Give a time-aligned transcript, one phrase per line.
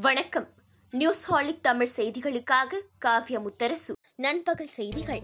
[0.00, 0.48] வணக்கம்.
[0.90, 3.92] நியூஸ் ஹாலிக் தமிழ் செய்திகளுக்காக காவ்யா முத்தரசு.
[4.16, 5.20] நண்பகல் செய்திகள்.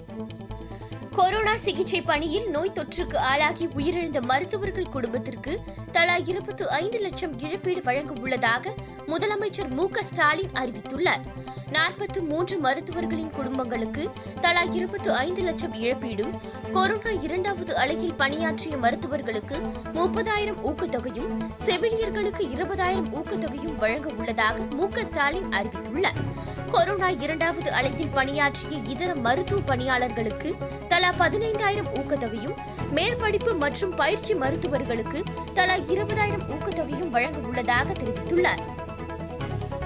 [1.16, 5.60] கொரோனா சிகிச்சை பணியில் நோய் தொற்றுக்கு ஆளாகி உயிரிழந்த மருத்துவர்கள் குடும்பத்திற்கு
[5.92, 8.74] தலா இருபத்து ஐந்து லட்சம் இழப்பீடு வழங்க உள்ளதாக
[9.06, 11.24] முதலமைச்சர் மு க ஸ்டாலின் அறிவித்துள்ளார்.
[11.70, 16.32] நாற்பத்து மூன்று மருத்துவர்களின் குடும்பங்களுக்கு தலா இருபத்து ஐந்து லட்சம் இழப்பீடும்
[16.70, 19.58] கொரோனா இரண்டாவது அலையில் பணியாற்றிய மருத்துவர்களுக்கு
[19.94, 21.30] முப்பதாயிரம் ஊக்கத்தொகையும்
[21.66, 26.20] செவிலியர்களுக்கு இருபதாயிரம் ஊக்கத்தொகையும் வழங்க உள்ளதாக மு க ஸ்டாலின் அறிவித்துள்ளார்.
[26.70, 30.56] கொரோனா இரண்டாவது அலையில் பணியாற்றிய இதர மருத்துவ பணியாளர்களுக்கு
[30.88, 32.56] தலா பதினைந்தாயிரம் ஊக்கத்தொகையும்
[32.90, 35.22] மேற்படிப்பு மற்றும் பயிற்சி மருத்துவர்களுக்கு
[35.54, 38.80] தலா இருபதாயிரம் ஊக்கத்தொகையும் வழங்க உள்ளதாக தெரிவித்துள்ளார்.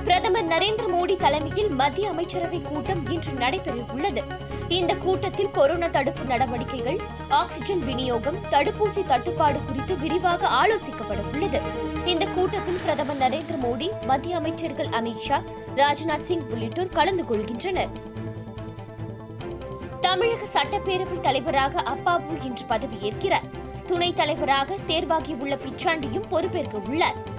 [0.06, 4.22] பிரதமர் நரேந்திர மோடி தலைமையில் மத்திய அமைச்சரவை கூட்டம் இன்று நடைபெற உள்ளது.
[4.68, 11.60] இந்த கூட்டத்தில் கொரோனா தடுப்பு நடவடிக்கைகள் ஆக்ஸிஜன் விநியோகம் தடுப்பூசி தட்டுப்பாடு குறித்து விரிவாக ஆலோசிக்கப்பட உள்ளது.
[12.04, 15.42] இந்த கூட்டத்தில் பிரதமர் நரேந்திர மோடி மத்திய அமைச்சர்கள் அமித்ஷா
[15.76, 17.88] ராஜ்நாத் சிங் உள்ளிட்டோர் கலந்து கொள்கின்றனர்.
[20.00, 23.48] தமிழக சட்டப்பேரவை தலைவராக அப்பாவு இன்று பதவியேற்கிறார்.
[23.86, 27.34] துணைத் தலைவராக தேர்வாகியுள்ள பிச்சாண்டியும் பொறுப்பேற்க உள்ளார்.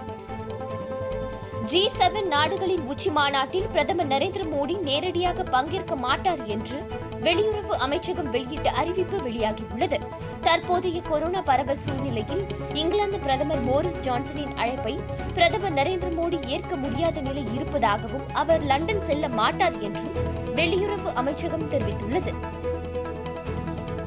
[1.71, 6.77] ஜி செவன் நாடுகளின் உச்சி மாநாட்டில் பிரதமர் நரேந்திர மோடி நேரடியாக பங்கேற்க மாட்டார் என்று
[7.21, 9.97] வெளியுறவு அமைச்சகம் வெளியிட்ட அறிவிப்பு வெளியாகியுள்ளது.
[10.41, 14.99] தற்போதைய கொரோனா பரவல் சூழ்நிலையில் இங்கிலாந்து பிரதமர் போரிஸ் ஜான்சனின் அழைப்பை
[15.33, 20.15] பிரதமர் நரேந்திர மோடி ஏற்க முடியாத நிலை இருப்பதாகவும் அவர் லண்டன் செல்ல மாட்டார் என்றும்
[20.55, 22.33] வெளியுறவு அமைச்சகம் தெரிவித்துள்ளது.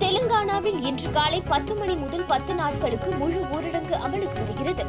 [0.03, 4.84] தெலுங்கானாவில் இன்று காலை பத்து மணி முதல் பத்து நாட்களுக்கு முழு ஊரடங்கு அமலுக்கு வருகிறது.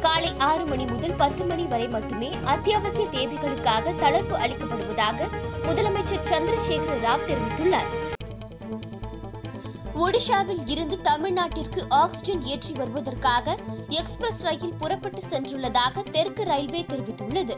[0.00, 5.28] காலை ஆறு மணி முதல் பத்து மணி வரை மட்டுமே அத்தியாவசிய தேவைகளுக்காக தளர்வு அளிக்கப்படுவதாக
[5.68, 7.90] முதலமைச்சர் சந்திரசேகர ராவ் தெரிவித்துள்ளார்.
[10.04, 13.54] ஒடிஷாவில் இருந்து தமிழ்நாட்டிற்கு ஆக்ஸிஜன் ஏற்றி வருவதற்காக
[13.88, 17.54] எக்ஸ்பிரஸ் ரயில் புறப்பட்டு சென்றுள்ளதாக தெற்கு ரயில்வே தெரிவித்துள்ளது.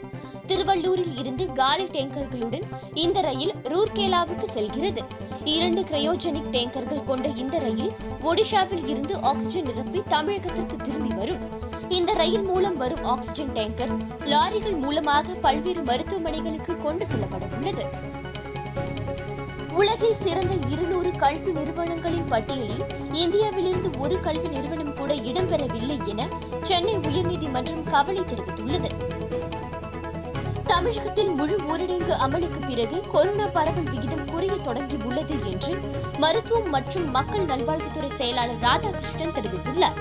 [0.46, 2.66] திருவள்ளூரில் இருந்து காலி டேங்கர்களுடன்
[3.04, 5.02] இந்த ரயில் ரூர்கேலாவுக்கு செல்கிறது.
[5.44, 7.92] இரண்டு கிரயோஜெனிக் டேங்கர்கள் கொண்ட இந்த ரயில்
[8.22, 11.42] ஒடிஷாவில் இருந்து ஆக்ஸிஜன் நிரப்பி தமிழகத்திற்கு திரும்பி வரும்.
[11.88, 13.92] இந்த ரயில் மூலம் வரும் ஆக்சிஜன் டேங்கர்
[14.32, 17.84] லாரிகள் மூலமாக பல்வேறு மருத்துவமனைகளுக்கு கொண்டு செல்லப்பட உள்ளது
[19.78, 26.28] உலகில் சிறந்த இருநூறு கல்வி நிறுவனங்களின் பட்டியலில் இந்தியாவிலிருந்து ஒரு கல்வி நிறுவனம் கூட இடம்பெறவில்லை என
[26.62, 28.90] சென்னை உயர்நீதிமன்றம் கவலை தெரிவித்துள்ளது.
[30.66, 35.74] தமிழகத்தில் முழு ஊரடங்கு அமலுக்கு பிறகு கொரோனா பரவல் விகிதம் குறைய தொடங்கியுள்ளது என்று
[36.18, 40.00] மருத்துவம் மற்றும் மக்கள் நல்வாழ்வுத்துறை செயலாளர் ராதாகிருஷ்ணன் தெரிவித்துள்ளார்.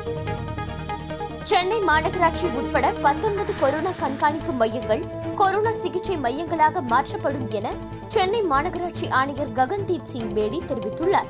[1.43, 7.67] சென்னை மாநகராட்சி உட்பட பத்தொன்பது கொரோனா கண்காணிப்பு மையங்கள் கொரோனா சிகிச்சை மையங்களாக மாற்றப்படும் என
[8.07, 11.29] சென்னை மாநகராட்சி ஆணையர் ககன்தீப் சிங் பேடி தெரிவித்துள்ளார்.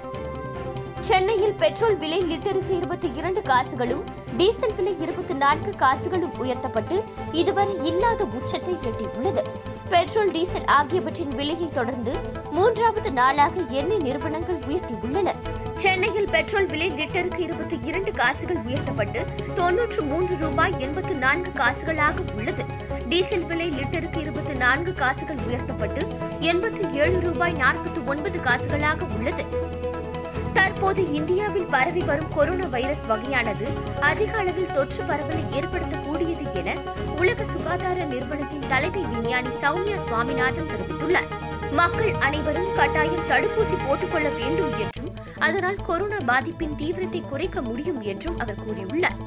[1.00, 4.04] சென்னையில் பெட்ரோல் விலை லிட்டருக்கு இருபத்தி இரண்டு காசுகளும்
[4.38, 9.44] டீசல் விலை இருபத்தி நான்கு காசுகளும் உயர்த்தப்பட்டு இதுவரை இல்லாத உச்சத்தை எட்டியுள்ளது.
[9.90, 12.16] பெட்ரோல் டீசல் ஆகியவற்றின் விலையை தொடர்ந்து
[12.52, 15.34] மூன்றாவது நாளாக எண்ணெய் நிறுவனங்கள் உயர்த்தியுள்ளன.
[15.76, 22.66] சென்னையில் பெட்ரோல் விலை லிட்டருக்கு இருபத்தி இரண்டு காசுகள் உயர்த்தப்பட்டு தொன்னூற்று மூன்று ரூபாய் எண்பத்து நான்கு காசுகளாக உள்ளது.
[23.10, 26.02] டீசல் விலை லிட்டருக்கு இருபத்தி நான்கு காசுகள் உயர்த்தப்பட்டு
[26.40, 29.46] எண்பத்தி ஏழு ரூபாய் நாற்பத்தி ஒன்பது காசுகளாக உள்ளது.
[30.58, 33.68] தற்போது இந்தியாவில் பரவி வரும் கொரோனா வைரஸ் வகையானது
[34.00, 36.76] அதிக அளவில் தொற்று பரவலை ஏற்படுத்தக்கூடியது என
[37.18, 41.30] உலக சுகாதார நிறுவனத்தின் தலைமை விஞ்ஞானி சௌமியா சுவாமிநாதன் தெரிவித்துள்ளார்.
[41.72, 45.12] மக்கள் அனைவரும் கட்டாயம் தடுப்பூசி போட்டுக்கொள்ள வேண்டும் என்றும்
[45.48, 49.20] அதனால் கொரோனா பாதிப்பின் தீவிரத்தை குறைக்க முடியும் என்றும் அவர் கூறியுள்ளார்.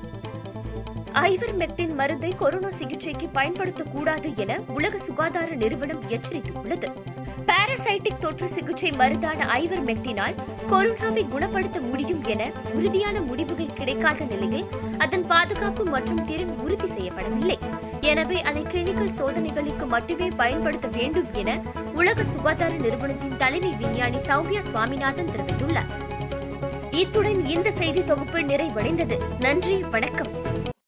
[1.13, 6.89] ஐவர்மெக்டின் மருந்தை கொரோனா சிகிச்சைக்கு பயன்படுத்தக்கூடாது என உலக சுகாதார நிறுவனம் எச்சரித்துள்ளது.
[7.47, 10.35] பாராசைட்டிக் தொற்று சிகிச்சை மருந்தான ஐவர்மெக்டினால்
[10.71, 14.67] கொரோனாவை குணப்படுத்த முடியும் என உறுதியான முடிவுகள் கிடைக்காத நிலையில்
[14.99, 17.59] அதன் பாதுகாப்பு மற்றும் திறன் உறுதி செய்யப்படவில்லை.
[18.01, 21.61] எனவே அதை கிளினிக்கல் சோதனைகளுக்கு மட்டுமே பயன்படுத்த வேண்டும் என
[21.93, 26.09] உலக சுகாதார நிறுவனத்தின் தலைமை விஞ்ஞானி சௌமியா சுவாமிநாதன் தெரிவித்துள்ளார்.
[26.91, 29.19] இத்துடன் இந்த செய்தி தொகுப்பு நிறைவடைந்தது.
[29.39, 30.40] நன்றி வணக்கம்.